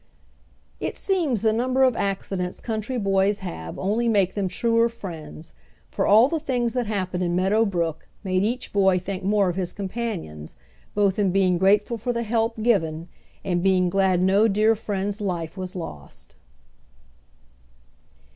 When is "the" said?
1.43-1.53, 6.27-6.39, 12.13-12.23